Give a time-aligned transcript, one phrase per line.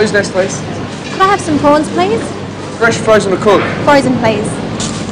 [0.00, 0.56] Who's next, please?
[1.12, 2.22] Could I have some prawns, please?
[2.78, 3.66] Fresh, frozen, or cooked?
[3.84, 4.48] Frozen, please.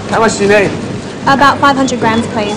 [0.08, 0.70] How much do you need?
[1.24, 2.56] About 500 grams, please.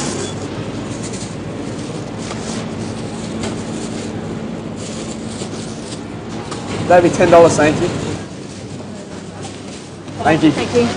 [6.87, 7.89] That'd be ten dollars, thank you.
[10.23, 10.51] Thank you.
[10.51, 10.87] Thank you.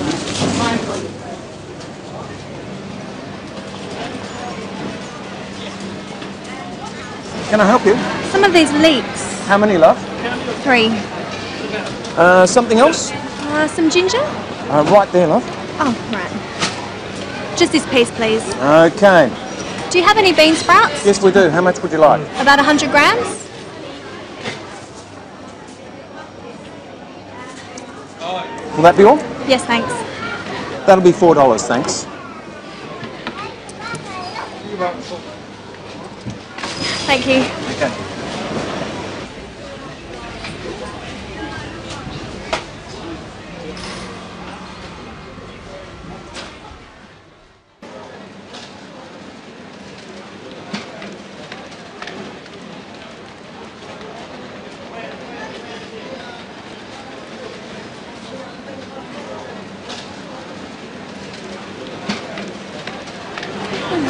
[7.50, 7.96] Can I help you?
[8.30, 9.24] Some of these leeks.
[9.48, 9.98] How many, love?
[10.62, 10.90] Three.
[12.16, 13.10] Uh, something else?
[13.12, 14.20] Uh, some ginger?
[14.20, 15.42] Uh, right there, love.
[15.80, 17.58] Oh, right.
[17.58, 18.42] Just this piece, please.
[18.56, 19.30] Okay.
[19.90, 21.04] Do you have any bean sprouts?
[21.04, 21.50] Yes, we do.
[21.50, 22.20] How much would you like?
[22.40, 23.26] About 100 grams?
[28.76, 29.18] Will that be all?
[29.48, 29.92] Yes, thanks.
[30.86, 32.04] That'll be four dollars, thanks.
[37.06, 37.40] Thank you.
[37.76, 38.14] Okay.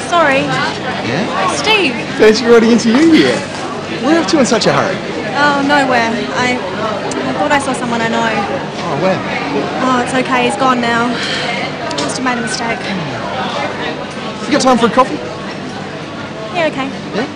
[0.09, 0.43] Sorry.
[0.43, 1.51] Yeah?
[2.25, 2.37] Steve.
[2.37, 3.37] Fancy riding into you here.
[4.03, 4.97] Where up to in such a hurry?
[5.37, 6.09] Oh, nowhere.
[6.37, 8.21] I, I thought I saw someone I know.
[8.21, 9.19] Oh, where?
[9.83, 10.45] Oh, it's okay.
[10.45, 11.07] He's gone now.
[11.07, 12.81] I Must have made a mistake.
[14.47, 15.17] You got time for a coffee?
[16.55, 16.89] Yeah, okay.
[17.15, 17.27] Yeah?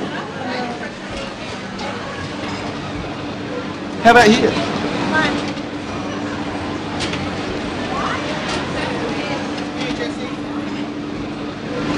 [4.04, 4.52] How about here?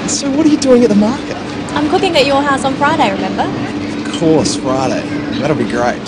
[0.09, 1.50] So what are you doing at the market?
[1.73, 3.43] I'm cooking at your house on Friday, remember?
[4.09, 5.01] Of course, Friday.
[5.39, 5.99] That'll be great.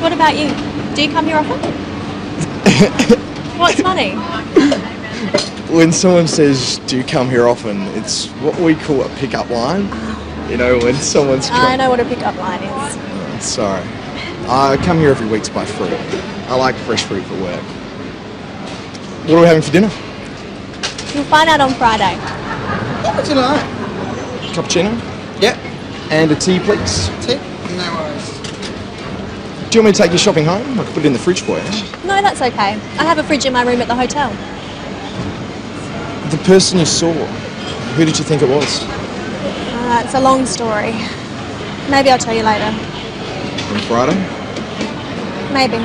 [0.00, 0.48] What about you?
[0.94, 1.58] Do you come here often?
[3.58, 4.10] What's funny?
[5.72, 9.84] When someone says, do you come here often, it's what we call a pickup line.
[10.50, 13.44] You know, when someone's I know what a pickup line is.
[13.44, 13.82] Sorry.
[14.48, 15.92] I come here every week to buy fruit.
[16.48, 17.62] I like fresh fruit for work.
[19.22, 19.90] What are we having for dinner?
[21.14, 22.16] You'll find out on Friday.
[23.04, 23.81] What's tonight?
[24.52, 24.92] Cappuccino?
[25.40, 25.56] Yep.
[26.10, 27.08] And a tea, please.
[27.26, 27.36] Tea?
[27.76, 28.28] No worries.
[29.70, 30.78] Do you want me to take your shopping home?
[30.78, 31.64] I can put it in the fridge for you.
[32.06, 32.78] No, that's okay.
[32.98, 34.28] I have a fridge in my room at the hotel.
[36.30, 38.82] The person you saw, who did you think it was?
[38.84, 40.92] Uh, it's a long story.
[41.90, 42.66] Maybe I'll tell you later.
[42.66, 44.16] On Friday?
[45.52, 45.76] Maybe.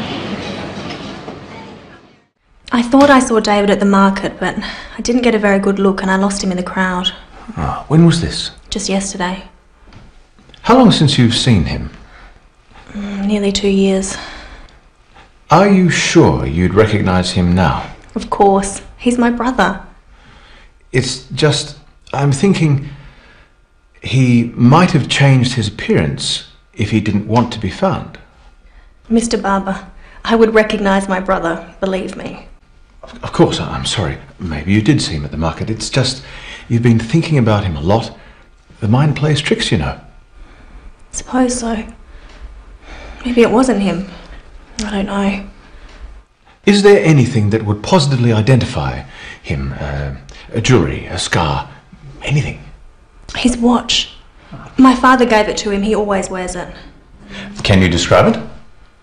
[2.73, 4.55] I thought I saw David at the market, but
[4.97, 7.13] I didn't get a very good look and I lost him in the crowd.
[7.55, 8.51] Ah, when was this?
[8.69, 9.43] Just yesterday.
[10.61, 11.89] How long since you've seen him?
[12.91, 14.17] Mm, Nearly two years.
[15.49, 17.89] Are you sure you'd recognize him now?
[18.15, 18.81] Of course.
[18.97, 19.81] He's my brother.
[20.91, 21.77] It's just,
[22.13, 22.89] I'm thinking
[24.03, 28.17] he might have changed his appearance if he didn't want to be found.
[29.09, 29.41] Mr.
[29.41, 29.87] Barber,
[30.25, 32.47] I would recognize my brother, believe me.
[33.03, 34.17] Of course, I'm sorry.
[34.39, 35.69] Maybe you did see him at the market.
[35.69, 36.23] It's just
[36.67, 38.17] you've been thinking about him a lot.
[38.79, 39.99] The mind plays tricks, you know.
[41.11, 41.83] Suppose so.
[43.25, 44.09] Maybe it wasn't him.
[44.85, 45.49] I don't know.
[46.65, 49.03] Is there anything that would positively identify
[49.41, 49.73] him?
[49.79, 50.15] Uh,
[50.53, 51.69] a jewellery, a scar,
[52.23, 52.61] anything?
[53.35, 54.13] His watch.
[54.77, 55.81] My father gave it to him.
[55.81, 56.73] He always wears it.
[57.63, 58.41] Can you describe it?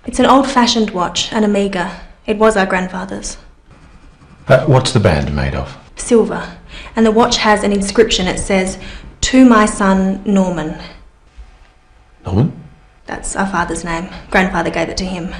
[0.06, 2.00] It's an old fashioned watch, an Omega.
[2.26, 3.38] It was our grandfather's.
[4.47, 5.76] Uh, what's the band made of?
[5.97, 6.56] Silver.
[6.97, 8.26] And the watch has an inscription.
[8.26, 8.79] It says,
[9.25, 10.79] To my son Norman.
[12.26, 12.53] Norman?
[13.06, 14.11] That's our father's name.
[14.31, 15.35] Grandfather gave it to him.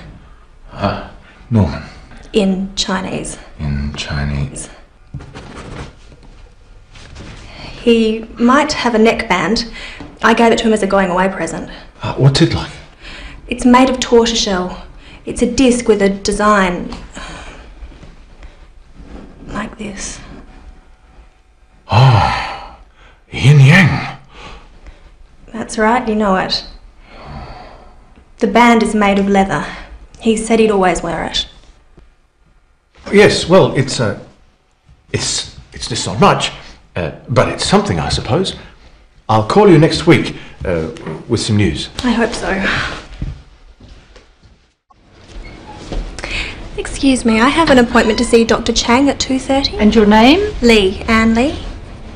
[0.73, 1.13] Ah,
[1.51, 1.83] Norman.
[2.33, 3.37] In Chinese.
[3.59, 4.71] In Chinese.
[7.83, 9.71] He might have a neckband.
[10.23, 11.71] I gave it to him as a going away present.
[12.03, 12.73] Uh, what's it like?
[13.49, 14.83] It's made of tortoiseshell.
[15.27, 16.89] It's a disc with a design
[19.49, 20.21] like this.
[23.35, 24.19] Yin Yang.
[25.53, 26.65] That's right, you know it.
[28.39, 29.67] The band is made of leather.
[30.21, 31.49] He said he'd always wear it.
[33.13, 34.19] Yes, well, it's uh,
[35.13, 36.53] it's it's just not much,
[36.97, 38.57] uh, but it's something, I suppose.
[39.29, 40.91] I'll call you next week uh,
[41.29, 41.91] with some news.
[42.05, 42.51] I hope so.
[46.77, 48.73] Excuse me, I have an appointment to see Dr.
[48.73, 49.79] Chang at 2:30.
[49.79, 50.55] And your name?
[50.63, 51.59] Lee, Anne Lee.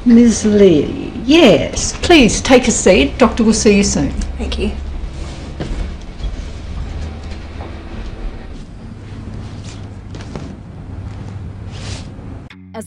[0.07, 0.47] Ms.
[0.47, 1.08] Lee.
[1.29, 1.95] Yes.
[2.01, 3.19] Please take a seat.
[3.19, 4.11] Doctor will see you soon.
[4.39, 4.73] Thank you.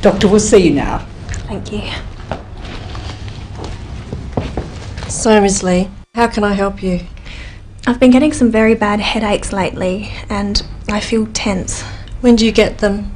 [0.00, 0.98] Doctor we'll see you now.
[1.48, 1.82] Thank you.
[5.08, 7.00] So, Miss Lee, how can I help you?
[7.86, 11.82] I've been getting some very bad headaches lately, and I feel tense.
[12.20, 13.14] When do you get them?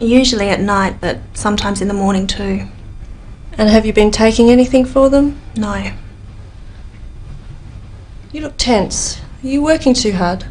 [0.00, 2.66] Usually at night, but sometimes in the morning too.
[3.58, 5.40] And have you been taking anything for them?
[5.56, 5.92] No.
[8.32, 9.20] You look tense.
[9.42, 10.46] Are you working too hard?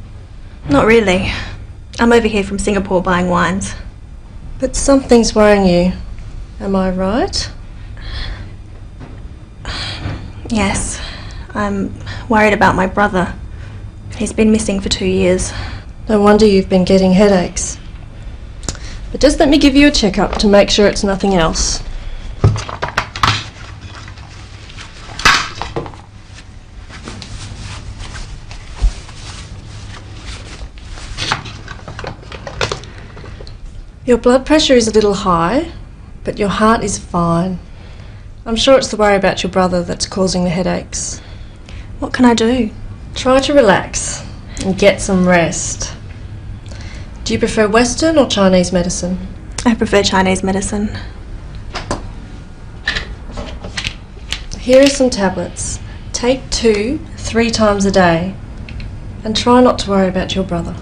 [0.69, 1.31] Not really.
[1.99, 3.73] I'm over here from Singapore buying wines.
[4.59, 5.93] But something's worrying you.
[6.59, 7.49] Am I right?
[10.49, 10.99] Yes.
[11.55, 11.93] I'm
[12.27, 13.33] worried about my brother.
[14.17, 15.53] He's been missing for two years.
[16.09, 17.77] No wonder you've been getting headaches.
[19.11, 21.81] But just let me give you a checkup to make sure it's nothing else.
[34.09, 35.71] Your blood pressure is a little high,
[36.23, 37.59] but your heart is fine.
[38.43, 41.19] I'm sure it's the worry about your brother that's causing the headaches.
[41.99, 42.71] What can I do?
[43.13, 44.25] Try to relax
[44.65, 45.93] and get some rest.
[47.23, 49.19] Do you prefer Western or Chinese medicine?
[49.63, 50.89] I prefer Chinese medicine.
[54.59, 55.79] Here are some tablets.
[56.13, 58.33] Take two three times a day.
[59.23, 60.75] And try not to worry about your brother.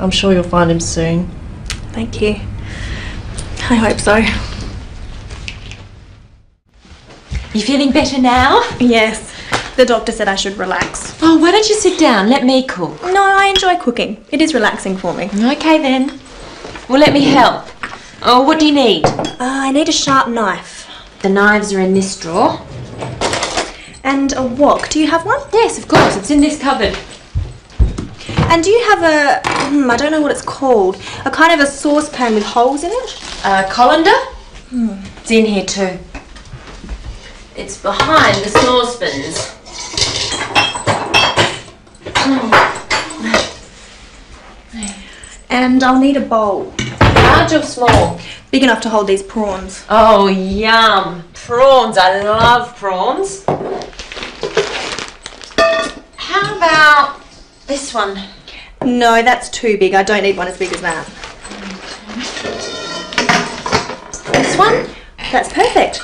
[0.00, 1.30] I'm sure you'll find him soon.
[1.92, 2.40] Thank you.
[3.70, 4.16] I hope so.
[7.54, 8.62] You feeling better now?
[8.80, 9.30] Yes.
[9.76, 11.16] The doctor said I should relax.
[11.22, 12.28] Oh, why don't you sit down?
[12.28, 13.02] Let me cook.
[13.02, 14.24] No, I enjoy cooking.
[14.30, 15.30] It is relaxing for me.
[15.34, 16.18] Okay then.
[16.88, 17.66] Well, let me help.
[18.22, 19.04] Oh, what do you need?
[19.04, 20.88] Uh, I need a sharp knife.
[21.22, 22.60] The knives are in this drawer.
[24.04, 24.88] And a wok.
[24.88, 25.40] Do you have one?
[25.52, 26.16] Yes, of course.
[26.16, 26.96] It's in this cupboard.
[28.52, 29.40] And do you have a,
[29.70, 32.90] hmm, I don't know what it's called, a kind of a saucepan with holes in
[32.92, 33.22] it?
[33.46, 34.10] A colander?
[34.68, 34.90] Hmm.
[35.16, 35.98] It's in here too.
[37.56, 39.48] It's behind the saucepans.
[42.14, 42.52] Hmm.
[45.48, 46.74] And I'll need a bowl.
[47.00, 48.20] Large or small?
[48.50, 49.86] Big enough to hold these prawns.
[49.88, 51.24] Oh, yum.
[51.32, 51.96] Prawns.
[51.96, 53.46] I love prawns.
[56.16, 57.22] How about
[57.66, 58.22] this one?
[58.84, 59.94] No, that's too big.
[59.94, 61.06] I don't need one as big as that.
[64.32, 64.86] This one?
[65.30, 66.02] That's perfect.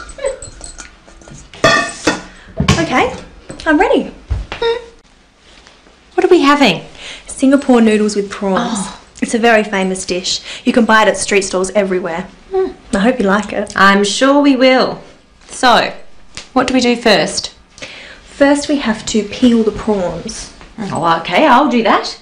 [2.81, 3.15] Okay,
[3.67, 4.13] I'm ready.
[6.15, 6.85] What are we having?
[7.27, 8.71] Singapore noodles with prawns.
[8.73, 8.95] Oh.
[9.21, 10.41] It's a very famous dish.
[10.65, 12.29] You can buy it at street stalls everywhere.
[12.53, 12.73] Hmm.
[12.95, 13.73] I hope you like it.
[13.77, 15.03] I'm sure we will.
[15.49, 15.93] So,
[16.53, 17.55] what do we do first?
[18.25, 20.55] First, we have to peel the prawns.
[20.79, 22.21] Oh, okay, I'll do that.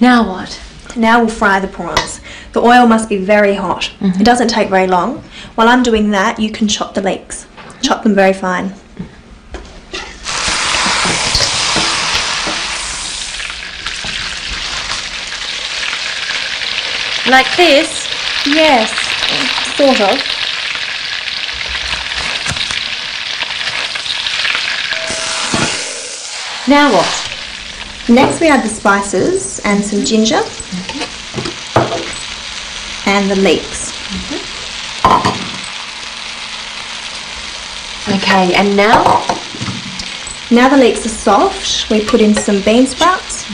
[0.00, 0.60] Now what?
[0.96, 2.20] Now we'll fry the prawns.
[2.52, 3.90] The oil must be very hot.
[4.00, 4.20] Mm-hmm.
[4.20, 5.22] It doesn't take very long.
[5.54, 7.46] While I'm doing that, you can chop the leeks.
[7.82, 8.74] Chop them very fine.
[17.28, 18.08] Like this?
[18.46, 18.90] Yes,
[19.76, 20.38] sort of.
[26.66, 27.27] Now what?
[28.10, 30.40] Next, we add the spices and some ginger
[33.04, 33.92] and the leeks.
[38.08, 39.02] Okay, and now?
[40.50, 43.44] Now the leeks are soft, we put in some bean sprouts.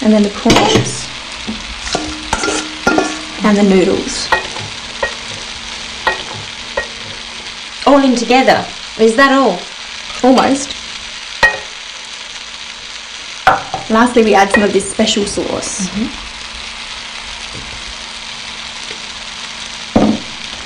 [0.00, 1.08] And then the prawns.
[3.44, 4.28] And the noodles.
[7.84, 8.64] All in together.
[9.00, 9.58] Is that all?
[10.22, 10.68] Almost.
[13.90, 15.88] Lastly, we add some of this special sauce.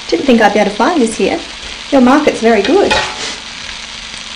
[0.08, 1.40] Didn't think I'd be able to find this here.
[1.90, 2.92] Your market's very good.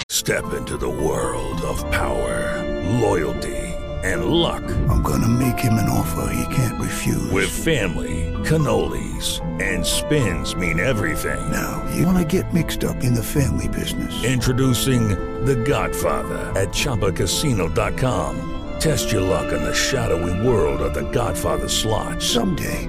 [0.08, 2.64] Step into the world of power,
[3.00, 4.62] loyalty, and luck.
[4.88, 7.30] I'm gonna make him an offer he can't refuse.
[7.30, 11.50] With family, cannolis, and spins mean everything.
[11.50, 14.24] Now, you wanna get mixed up in the family business.
[14.24, 15.08] Introducing
[15.44, 18.46] The Godfather at ChumbaCasino.com.
[18.80, 22.22] Test your luck in the shadowy world of The Godfather slot.
[22.22, 22.88] Someday,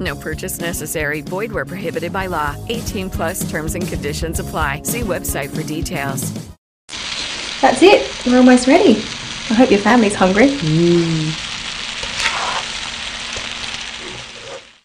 [0.00, 1.20] No purchase necessary.
[1.20, 2.56] Void where prohibited by law.
[2.68, 4.82] 18 plus terms and conditions apply.
[4.82, 6.32] See website for details.
[7.60, 8.26] That's it.
[8.26, 8.96] We're almost ready.
[9.50, 10.48] I hope your family's hungry.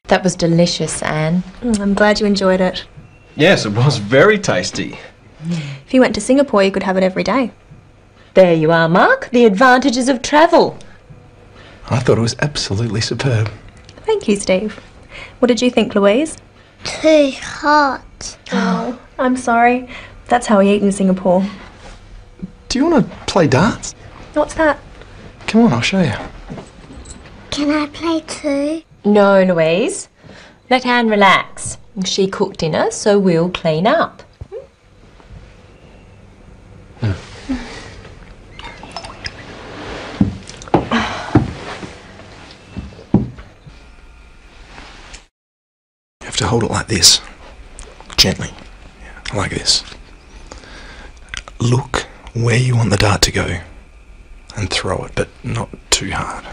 [0.07, 1.43] That was delicious, Anne.
[1.61, 2.85] Mm, I'm glad you enjoyed it.
[3.35, 4.97] Yes, it was very tasty.
[5.49, 7.51] If you went to Singapore, you could have it every day.
[8.33, 9.29] There you are, Mark.
[9.31, 10.77] The advantages of travel.
[11.89, 13.49] I thought it was absolutely superb.
[14.05, 14.79] Thank you, Steve.
[15.39, 16.37] What did you think, Louise?
[16.83, 18.37] Too hot.
[18.51, 19.87] Oh, I'm sorry.
[20.27, 21.45] That's how we eat in Singapore.
[22.67, 23.93] Do you want to play darts?
[24.33, 24.79] What's that?
[25.47, 26.13] Come on, I'll show you.
[27.51, 28.83] Can I play too?
[29.05, 30.09] No, Louise.
[30.69, 31.77] Let Anne relax.
[32.05, 34.23] She cooked dinner, so we'll clean up.
[46.39, 47.21] to hold it like this,
[48.17, 48.49] gently,
[49.33, 49.83] like this.
[51.59, 53.59] Look where you want the dart to go
[54.57, 56.45] and throw it, but not too hard.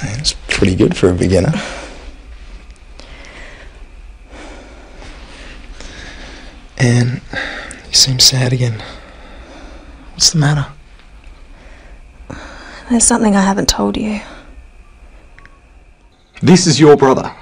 [0.00, 1.52] That's pretty good for a beginner.
[6.78, 7.20] And
[7.86, 8.82] you seem sad again.
[10.14, 10.66] What's the matter?
[12.88, 14.20] There's something I haven't told you.
[16.42, 17.34] This is your brother.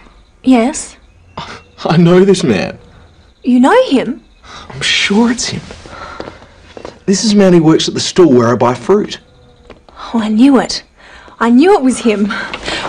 [0.42, 0.96] Yes?
[1.84, 2.78] I know this man.
[3.42, 4.24] You know him?
[4.68, 5.60] I'm sure it's him.
[7.04, 9.20] This is a man who works at the store where I buy fruit.
[9.90, 10.82] Oh, I knew it.
[11.38, 12.32] I knew it was him.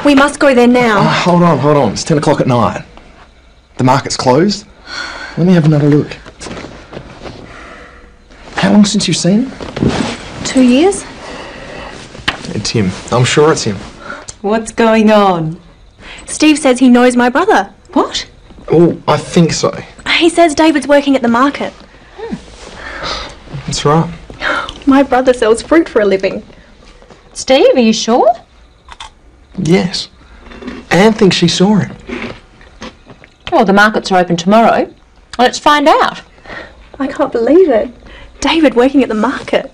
[0.06, 1.00] We must go there now.
[1.00, 1.92] Ah, hold on, hold on.
[1.92, 2.86] It's 10 o'clock at night.
[3.78, 4.66] The market's closed.
[5.38, 6.14] Let me have another look.
[8.56, 10.46] How long since you've seen him?
[10.46, 11.04] Two years?
[12.56, 12.90] It's him.
[13.12, 13.76] I'm sure it's him.
[14.42, 15.60] What's going on?
[16.28, 17.74] Steve says he knows my brother.
[17.94, 18.30] What?
[18.70, 19.72] Oh, I think so.
[20.18, 21.74] He says David's working at the market.
[23.66, 24.14] That's right.
[24.88, 26.44] My brother sells fruit for a living.
[27.34, 28.34] Steve, are you sure?
[29.58, 30.10] Yes.
[30.92, 31.96] Anne thinks she saw him.
[33.52, 34.94] Well, the markets are open tomorrow.
[35.38, 36.22] Let's find out.
[37.00, 37.90] I can't believe it.
[38.40, 39.72] David working at the market.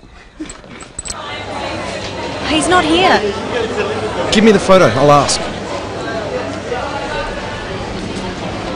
[2.48, 3.20] He's not here.
[4.30, 5.40] Give me the photo, I'll ask.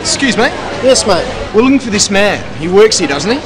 [0.09, 0.45] Excuse me?
[0.83, 1.23] Yes, mate.
[1.55, 2.43] We're looking for this man.
[2.59, 3.39] He works here, doesn't he?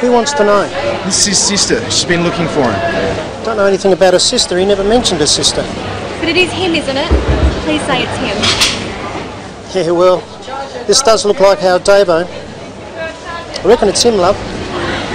[0.00, 0.66] Who wants to know?
[1.04, 1.90] This is his sister.
[1.90, 3.44] She's been looking for him.
[3.44, 4.58] Don't know anything about her sister.
[4.58, 5.60] He never mentioned her sister.
[6.18, 7.08] But it is him, isn't it?
[7.64, 9.84] Please say it's him.
[9.84, 10.20] Yeah, well,
[10.86, 12.24] this does look like our Davo.
[12.26, 14.36] I reckon it's him, love.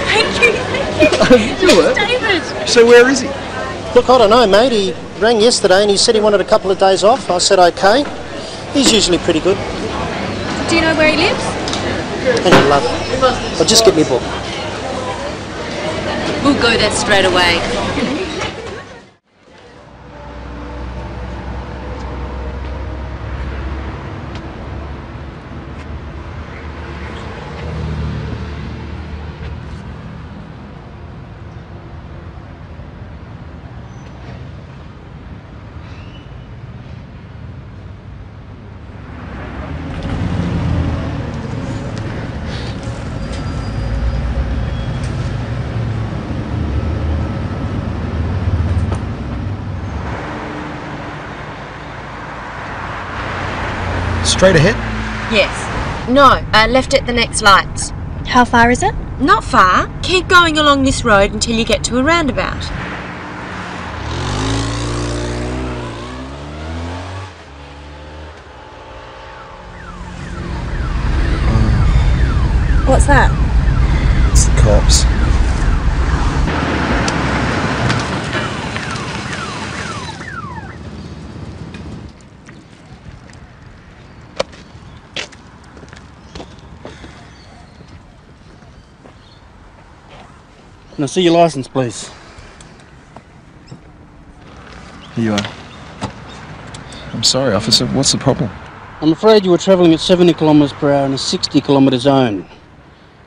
[0.06, 1.66] Thank you, thank you.
[1.66, 1.96] Do it?
[1.96, 2.68] David.
[2.68, 3.26] So where is he?
[3.96, 4.70] Look, I don't know, mate.
[4.70, 7.28] He rang yesterday and he said he wanted a couple of days off.
[7.28, 8.04] I said okay.
[8.72, 9.58] He's usually pretty good.
[10.72, 11.44] Do you know where he lives?
[12.40, 13.60] Hang on, love.
[13.60, 14.22] I'll just get me a book.
[16.42, 17.60] We'll go there straight away.
[54.42, 54.74] Straight ahead?
[55.32, 56.08] Yes.
[56.08, 57.90] No, uh, left at the next lights.
[58.26, 58.92] How far is it?
[59.20, 59.88] Not far.
[60.02, 62.64] Keep going along this road until you get to a roundabout.
[72.88, 73.30] What's that?
[74.32, 75.21] It's the cops.
[91.02, 92.12] Can I see your license, please?
[95.16, 95.52] Here you are.
[97.12, 97.86] I'm sorry, officer.
[97.88, 98.48] What's the problem?
[99.00, 102.48] I'm afraid you were travelling at 70 kilometres per hour in a 60 kilometre zone.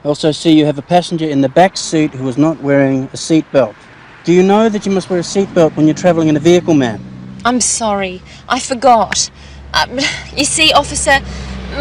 [0.06, 3.04] I also see you have a passenger in the back seat who is not wearing
[3.08, 3.76] a seatbelt.
[4.24, 6.76] Do you know that you must wear a seatbelt when you're travelling in a vehicle,
[6.76, 7.04] ma'am?
[7.44, 8.22] I'm sorry.
[8.48, 9.30] I forgot.
[9.74, 10.00] Um,
[10.38, 11.20] you see, officer,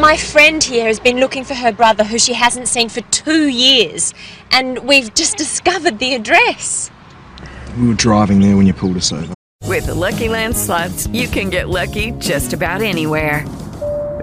[0.01, 3.49] my friend here has been looking for her brother who she hasn't seen for two
[3.49, 4.13] years,
[4.51, 6.91] and we've just discovered the address.
[7.79, 9.35] We were driving there when you pulled us over.
[9.65, 13.47] With the Lucky Land slots, you can get lucky just about anywhere.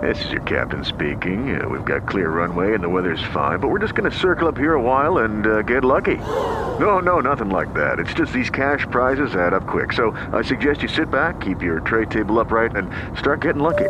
[0.02, 1.62] This is your captain speaking.
[1.62, 4.48] Uh, we've got clear runway and the weather's fine, but we're just going to circle
[4.48, 6.16] up here a while and uh, get lucky.
[6.16, 8.00] No, no, nothing like that.
[8.00, 9.94] It's just these cash prizes add up quick.
[9.94, 13.90] So I suggest you sit back, keep your tray table upright, and start getting lucky.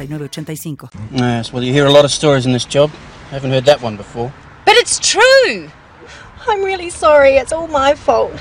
[0.09, 1.11] 906985.
[1.11, 2.91] Yes, well, you hear a lot of stories in this job.
[3.27, 4.33] I haven't heard that one before.
[4.65, 5.69] But it's true.
[6.47, 7.37] I'm really sorry.
[7.37, 8.33] It's all my fault.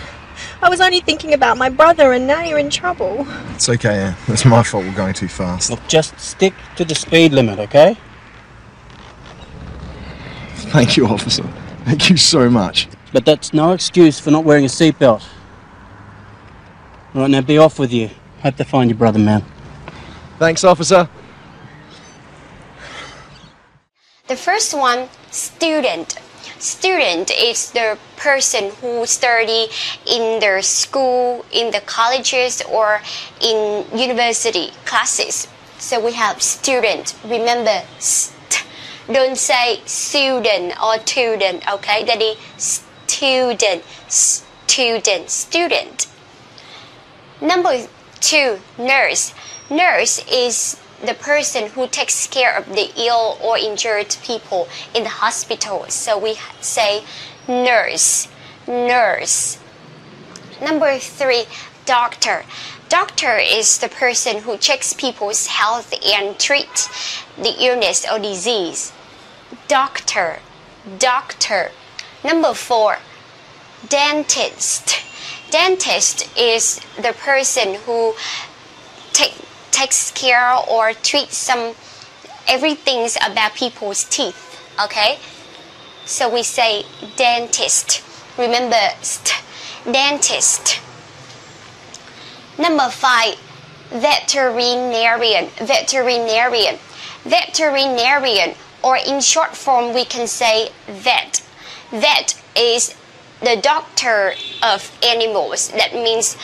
[0.62, 3.26] I was only thinking about my brother, and now you're in trouble.
[3.54, 4.16] It's okay, Anne.
[4.28, 5.70] It's my fault we're going too fast.
[5.70, 7.96] Look, just stick to the speed limit, okay?
[10.72, 11.42] Thank you, officer.
[11.84, 12.88] Thank you so much.
[13.12, 15.22] But that's no excuse for not wearing a seatbelt.
[17.14, 18.10] All right, now be off with you.
[18.42, 19.44] Hope to find your brother, man.
[20.38, 21.08] Thanks, officer.
[24.28, 26.18] The first one, student.
[26.58, 29.68] Student is the person who study
[30.06, 33.00] in their school, in the colleges, or
[33.40, 35.46] in university classes.
[35.78, 37.14] So we have student.
[37.24, 38.64] Remember, st.
[39.12, 41.66] Don't say student or student.
[41.72, 42.36] Okay, that is
[43.06, 46.06] student, student, student.
[47.40, 47.86] Number
[48.20, 49.34] two, nurse.
[49.70, 55.08] Nurse is the person who takes care of the ill or injured people in the
[55.08, 55.86] hospital.
[55.88, 57.04] So we say
[57.48, 58.28] nurse,
[58.66, 59.58] nurse.
[60.60, 61.44] Number three,
[61.86, 62.44] doctor.
[62.88, 66.88] Doctor is the person who checks people's health and treat
[67.36, 68.92] the illness or disease.
[69.68, 70.40] Doctor,
[70.98, 71.70] doctor.
[72.24, 72.98] Number four,
[73.88, 75.00] dentist.
[75.50, 78.14] Dentist is the person who
[79.12, 79.34] take,
[79.80, 81.74] takes care or treats some
[82.46, 84.60] everything about people's teeth.
[84.84, 85.18] Okay,
[86.04, 86.84] so we say
[87.16, 88.02] dentist.
[88.36, 89.42] Remember, st,
[89.84, 90.80] dentist.
[92.58, 93.36] Number five,
[93.90, 95.48] veterinarian.
[95.56, 96.78] Veterinarian.
[97.24, 101.42] Veterinarian, or in short form, we can say vet.
[101.90, 102.94] Vet is
[103.40, 105.70] the doctor of animals.
[105.70, 106.36] That means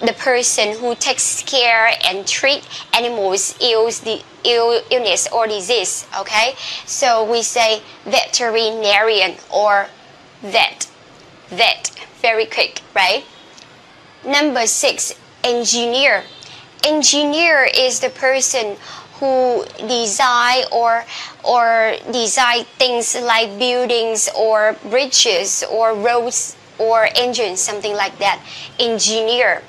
[0.00, 6.54] the person who takes care and treat animals ills the ill illness or disease okay?
[6.86, 9.88] So we say veterinarian or
[10.42, 10.88] vet.
[11.48, 11.90] Vet.
[12.22, 13.24] Very quick right?
[14.24, 16.24] Number six engineer.
[16.84, 18.76] Engineer is the person
[19.14, 21.04] who design or
[21.42, 28.40] or design things like buildings or bridges or roads or engines something like that.
[28.78, 29.62] Engineer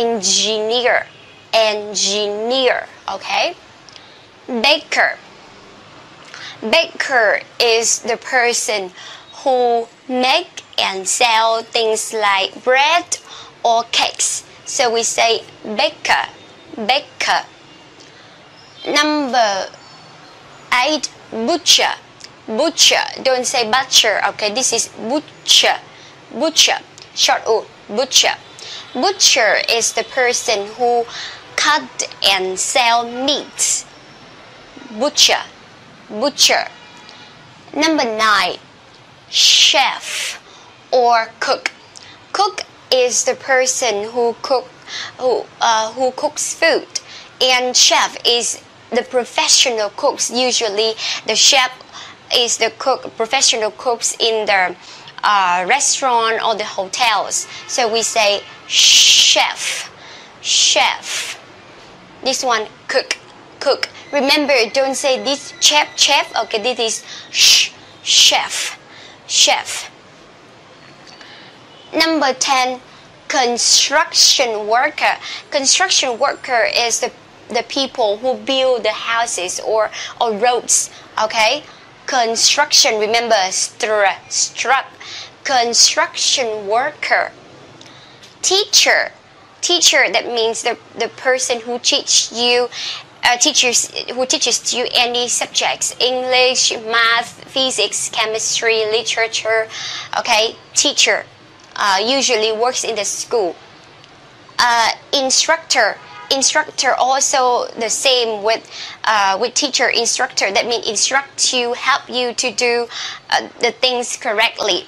[0.00, 1.06] engineer
[1.52, 3.54] engineer okay?
[4.46, 5.18] Baker.
[6.60, 8.90] Baker is the person
[9.42, 13.18] who make and sell things like bread
[13.62, 14.44] or cakes.
[14.64, 16.28] So we say baker
[16.76, 17.44] baker.
[18.86, 19.68] Number
[20.84, 21.94] eight butcher.
[22.46, 24.52] Butcher don't say butcher okay?
[24.52, 25.76] This is butcher
[26.32, 26.78] butcher
[27.14, 28.34] short o butcher
[28.92, 31.04] Butcher is the person who
[31.54, 33.86] cut and sell meat.
[34.98, 35.42] Butcher,
[36.08, 36.66] butcher.
[37.74, 38.56] Number nine,
[39.28, 40.42] chef
[40.90, 41.70] or cook.
[42.32, 44.66] Cook is the person who cook
[45.18, 46.88] who uh, who cooks food,
[47.40, 50.32] and chef is the professional cooks.
[50.32, 50.94] Usually,
[51.26, 51.70] the chef
[52.34, 54.74] is the cook professional cooks in the
[55.22, 57.46] uh, restaurant or the hotels.
[57.68, 59.90] So we say chef,
[60.40, 61.38] chef.
[62.22, 63.16] This one cook,
[63.60, 63.88] cook.
[64.12, 66.34] Remember, don't say this chef, chef.
[66.44, 67.70] Okay, this is sh,
[68.02, 68.78] chef,
[69.26, 69.90] chef.
[71.94, 72.80] Number ten,
[73.28, 75.16] construction worker.
[75.50, 77.12] Construction worker is the
[77.48, 80.90] the people who build the houses or or roads.
[81.22, 81.64] Okay,
[82.10, 82.98] construction.
[82.98, 84.86] Remember, str, struck.
[85.44, 87.32] Construction worker
[88.42, 89.12] teacher
[89.60, 92.68] teacher that means the, the person who teach you
[93.24, 99.66] uh, teachers who teaches you any subjects english math physics chemistry literature
[100.18, 101.24] okay teacher
[101.76, 103.54] uh, usually works in the school
[104.58, 105.98] uh, instructor
[106.30, 108.68] instructor also the same with
[109.04, 110.50] uh, with teacher instructor.
[110.52, 112.86] That means instruct you help you to do
[113.30, 114.84] uh, the things correctly.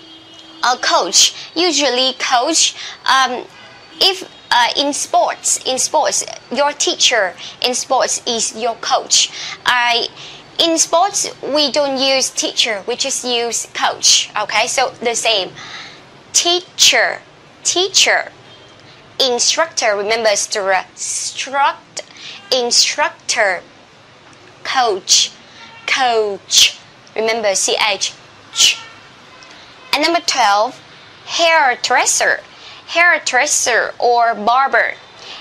[0.65, 1.35] A coach.
[1.57, 3.45] Usually coach um,
[4.01, 9.31] if uh, in sports in sports your teacher in sports is your coach.
[9.67, 10.09] I
[10.59, 14.31] in sports we don't use teacher we just use coach.
[14.39, 15.51] Okay so the same.
[16.33, 17.21] Teacher
[17.65, 18.31] teacher
[19.21, 22.03] instructor remember instruct
[22.53, 23.63] instructor
[24.65, 25.33] coach
[25.87, 26.79] coach
[27.15, 28.79] remember ch
[29.93, 30.81] and number 12
[31.27, 32.41] hairdresser
[32.93, 34.93] hairdresser or barber.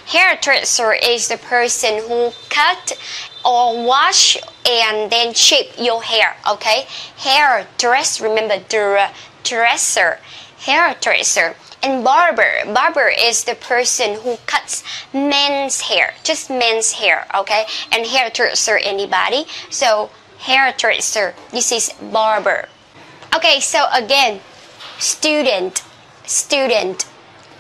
[0.08, 2.98] Hairdresser is the person who cut
[3.44, 6.38] or wash and then shape your hair.
[6.50, 8.22] Okay, hair dress.
[8.22, 10.20] Remember, dr- dresser,
[10.60, 11.56] hairdresser.
[11.84, 17.65] And barber, barber is the person who cuts men's hair, just men's hair, okay?
[17.91, 19.46] And hairdresser, anybody.
[19.70, 22.70] So hairdresser, this is barber.
[23.36, 24.41] Okay, so again,
[25.00, 25.84] student,
[26.26, 27.06] student,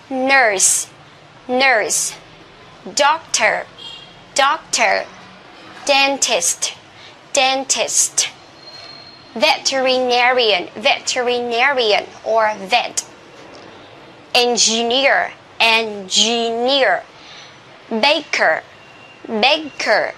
[0.09, 0.87] nurse,
[1.47, 2.15] nurse,
[2.93, 3.65] doctor,
[4.35, 5.05] doctor,
[5.85, 6.73] dentist,
[7.33, 8.29] dentist,
[9.33, 13.05] veterinarian, veterinarian, or vet,
[14.33, 17.03] engineer, engineer,
[17.89, 18.63] baker,
[19.27, 20.13] baker,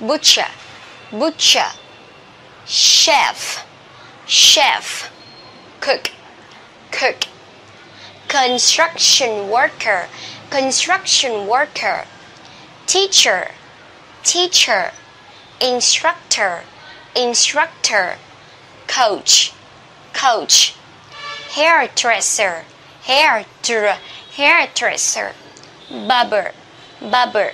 [0.00, 0.46] butcher,
[1.10, 1.70] butcher,
[2.66, 3.66] chef,
[4.26, 5.12] chef,
[5.80, 6.10] cook,
[6.90, 7.24] cook,
[8.28, 10.06] construction worker,
[10.50, 12.04] construction worker,
[12.86, 13.48] teacher,
[14.24, 14.90] teacher,
[15.60, 16.62] instructor,
[17.14, 18.16] instructor,
[18.86, 19.52] coach,
[20.12, 20.74] coach,
[21.54, 22.64] hairdresser,
[23.06, 23.98] hairdresser,
[24.36, 25.32] hairdresser,
[25.90, 26.52] barber,
[27.00, 27.52] barber,